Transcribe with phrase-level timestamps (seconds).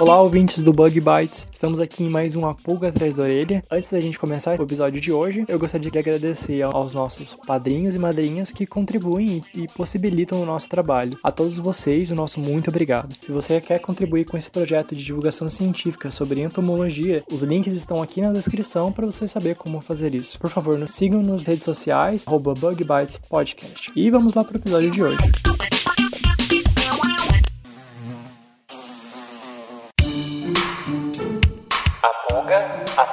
[0.00, 1.46] Olá, ouvintes do Bug Bites.
[1.52, 3.62] Estamos aqui em mais uma pulga atrás da orelha.
[3.70, 7.94] Antes da gente começar o episódio de hoje, eu gostaria de agradecer aos nossos padrinhos
[7.94, 11.18] e madrinhas que contribuem e possibilitam o nosso trabalho.
[11.22, 13.14] A todos vocês, o nosso muito obrigado.
[13.20, 18.00] Se você quer contribuir com esse projeto de divulgação científica sobre entomologia, os links estão
[18.00, 20.38] aqui na descrição para você saber como fazer isso.
[20.38, 23.92] Por favor, nos sigam nas redes sociais, @bugbytespodcast.
[23.94, 25.18] E vamos lá para o episódio de hoje.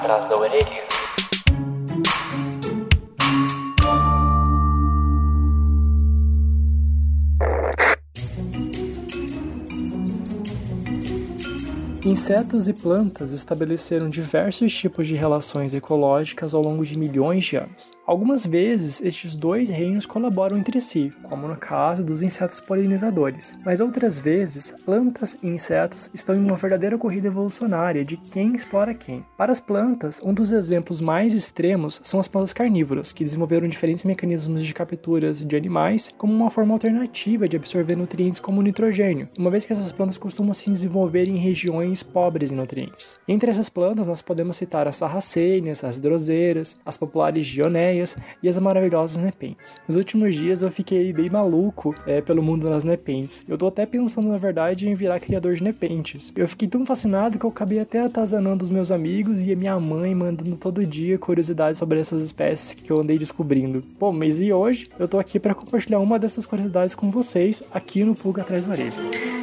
[0.08, 0.88] Atrás da orelha.
[12.06, 17.97] Insetos e plantas estabeleceram diversos tipos de relações ecológicas ao longo de milhões de anos.
[18.08, 23.82] Algumas vezes, estes dois reinos colaboram entre si, como no caso dos insetos polinizadores, mas
[23.82, 29.26] outras vezes, plantas e insetos estão em uma verdadeira corrida evolucionária de quem explora quem.
[29.36, 34.05] Para as plantas, um dos exemplos mais extremos são as plantas carnívoras, que desenvolveram diferentes
[34.05, 39.52] mecanismos de capturas de animais como uma forma alternativa de absorver nutrientes como nitrogênio, uma
[39.52, 43.20] vez que essas plantas costumam se desenvolver em regiões pobres em nutrientes.
[43.27, 47.46] Entre essas plantas, nós podemos citar as sarracênias, as droseiras, as populares
[48.41, 49.81] e as maravilhosas nepentes.
[49.87, 53.45] Nos últimos dias eu fiquei bem maluco é, pelo mundo das nepentes.
[53.48, 56.31] Eu tô até pensando, na verdade, em virar criador de nepentes.
[56.35, 59.79] Eu fiquei tão fascinado que eu acabei até atazanando os meus amigos e a minha
[59.79, 63.84] mãe mandando todo dia curiosidades sobre essas espécies que eu andei descobrindo.
[63.99, 68.03] Bom, mas e hoje eu tô aqui para compartilhar uma dessas curiosidades com vocês aqui
[68.03, 69.37] no Pulga Atrás da Orelha.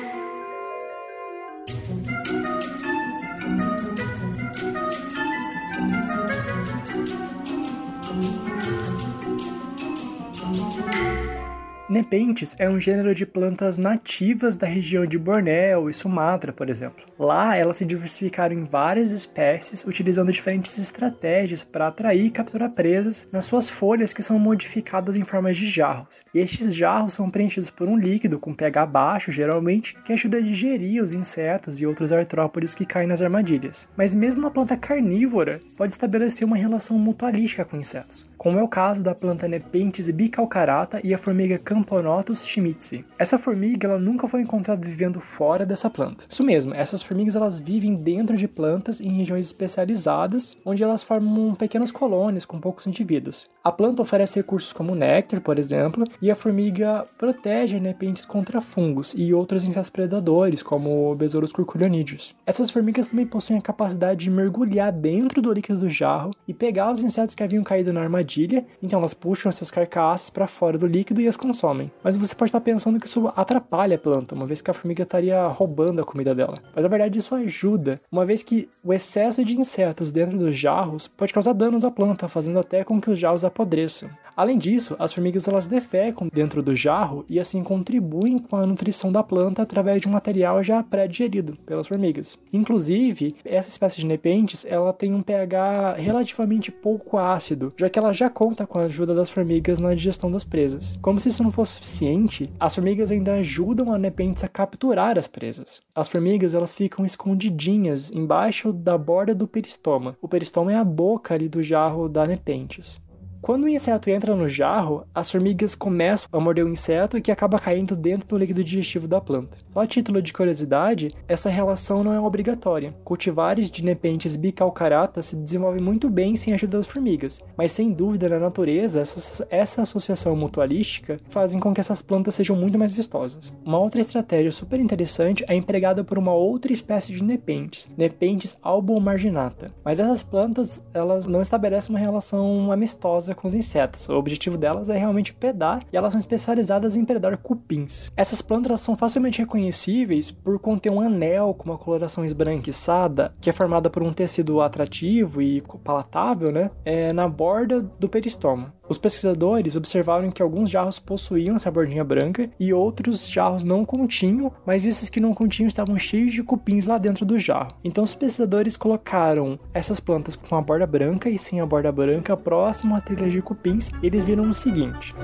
[11.87, 17.05] Nepentes é um gênero de plantas nativas da região de Bornéu e Sumatra, por exemplo.
[17.19, 23.29] Lá, elas se diversificaram em várias espécies, utilizando diferentes estratégias para atrair e capturar presas
[23.31, 26.25] nas suas folhas que são modificadas em formas de jarros.
[26.35, 30.41] E estes jarros são preenchidos por um líquido com pH baixo, geralmente, que ajuda a
[30.43, 33.87] digerir os insetos e outros artrópodes que caem nas armadilhas.
[33.95, 38.69] Mas mesmo uma planta carnívora pode estabelecer uma relação mutualística com insetos, como é o
[38.69, 43.05] caso da planta Nepenthes bicalcarata e a formiga Camponotus schmitzi.
[43.19, 46.25] Essa formiga ela nunca foi encontrada vivendo fora dessa planta.
[46.29, 51.53] Isso mesmo, essas formigas elas vivem dentro de plantas em regiões especializadas, onde elas formam
[51.57, 53.51] pequenas colônias com poucos indivíduos.
[53.65, 59.13] A planta oferece recursos como néctar, por exemplo, e a formiga protege nepentes contra fungos
[59.17, 62.37] e outros insetos predadores, como besouros curculionídeos.
[62.47, 66.93] Essas formigas também possuem a capacidade de mergulhar dentro do líquido do jarro e pegar
[66.93, 70.87] os insetos que haviam caído na armadilha, então elas puxam essas carcaças para fora do
[70.87, 71.91] líquido e as consomem comem.
[72.03, 75.03] Mas você pode estar pensando que isso atrapalha a planta, uma vez que a formiga
[75.03, 76.59] estaria roubando a comida dela.
[76.75, 81.09] Mas na verdade isso ajuda, uma vez que o excesso de insetos dentro dos jarros
[81.09, 84.11] pode causar danos à planta, fazendo até com que os jarros apodreçam.
[84.37, 89.13] Além disso, as formigas elas defecam dentro do jarro e assim contribuem com a nutrição
[89.13, 92.37] da planta através de um material já pré-digerido pelas formigas.
[92.53, 98.13] Inclusive, essa espécie de nepentes ela tem um pH relativamente pouco ácido, já que ela
[98.13, 100.95] já conta com a ajuda das formigas na digestão das presas.
[101.01, 105.29] Como se isso não fosse suficiente, as formigas ainda ajudam a nepentes a capturar as
[105.29, 105.81] presas.
[105.95, 110.17] As formigas elas ficam escondidinhas embaixo da borda do peristoma.
[110.21, 113.01] O peristoma é a boca ali do jarro da nepentes.
[113.45, 117.59] Quando o inseto entra no jarro, as formigas começam a morder o inseto que acaba
[117.59, 119.59] caindo dentro do líquido digestivo da planta.
[119.71, 122.95] Só a título de curiosidade, essa relação não é obrigatória.
[123.05, 127.91] Cultivares de nepentes bicalcaratas se desenvolvem muito bem sem a ajuda das formigas, mas sem
[127.91, 132.95] dúvida na natureza, essa, essa associação mutualística fazem com que essas plantas sejam muito mais
[132.95, 133.55] vistosas.
[133.63, 139.71] Uma outra estratégia super interessante é empregada por uma outra espécie de nepentes, nepentes albomarginata.
[139.85, 144.09] Mas essas plantas, elas não estabelecem uma relação amistosa com os insetos.
[144.09, 148.11] O objetivo delas é realmente predar e elas são especializadas em predar cupins.
[148.17, 153.53] Essas plantas são facilmente reconhecíveis por conter um anel com uma coloração esbranquiçada, que é
[153.53, 156.71] formada por um tecido atrativo e palatável, né?
[156.85, 158.73] É, na borda do peristoma.
[158.89, 164.53] Os pesquisadores observaram que alguns jarros possuíam essa bordinha branca e outros jarros não continham,
[164.67, 167.73] mas esses que não continham estavam cheios de cupins lá dentro do jarro.
[167.83, 172.37] Então os pesquisadores colocaram essas plantas com a borda branca e sem a borda branca
[172.37, 175.15] próximo à trilha de cupins e eles viram o seguinte.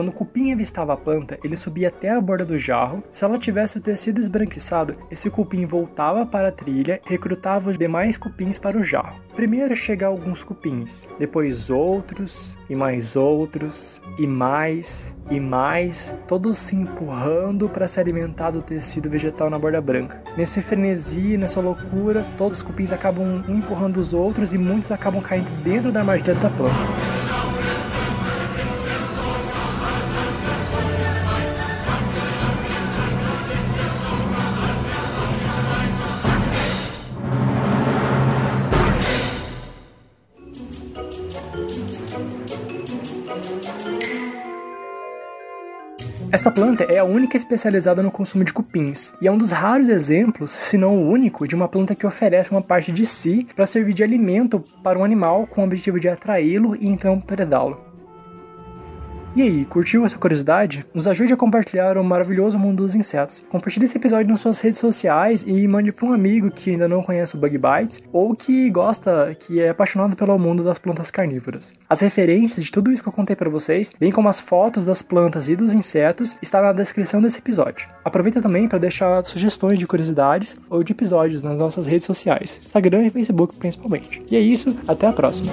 [0.00, 3.04] Quando o cupim avistava a planta, ele subia até a borda do jarro.
[3.10, 7.76] Se ela tivesse o tecido esbranquiçado, esse cupim voltava para a trilha e recrutava os
[7.76, 9.20] demais cupins para o jarro.
[9.36, 16.74] Primeiro chega alguns cupins, depois outros, e mais outros, e mais, e mais, todos se
[16.74, 20.22] empurrando para se alimentar do tecido vegetal na borda branca.
[20.34, 25.20] Nesse frenesi, nessa loucura, todos os cupins acabam um empurrando os outros e muitos acabam
[25.20, 27.39] caindo dentro da armadilha da planta.
[46.32, 49.88] Esta planta é a única especializada no consumo de cupins e é um dos raros
[49.88, 53.66] exemplos, se não o único, de uma planta que oferece uma parte de si para
[53.66, 57.89] servir de alimento para um animal com o objetivo de atraí-lo e então predá-lo.
[59.34, 60.84] E aí, curtiu essa curiosidade?
[60.92, 63.44] Nos ajude a compartilhar o maravilhoso mundo dos insetos.
[63.48, 67.00] Compartilhe esse episódio nas suas redes sociais e mande para um amigo que ainda não
[67.00, 71.72] conhece o Bug Bites ou que gosta, que é apaixonado pelo mundo das plantas carnívoras.
[71.88, 75.00] As referências de tudo isso que eu contei para vocês, bem como as fotos das
[75.00, 77.88] plantas e dos insetos, está na descrição desse episódio.
[78.04, 83.04] Aproveita também para deixar sugestões de curiosidades ou de episódios nas nossas redes sociais, Instagram
[83.04, 84.24] e Facebook principalmente.
[84.28, 85.52] E é isso, até a próxima.